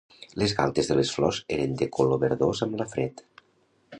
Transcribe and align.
Les 0.43 0.53
galtes 0.59 0.87
de 0.91 0.95
les 0.99 1.11
flors 1.17 1.41
eren 1.59 1.77
de 1.83 1.89
color 1.99 2.21
verdós 2.25 2.65
amb 2.67 2.81
la 2.83 2.91
fred. 2.97 3.25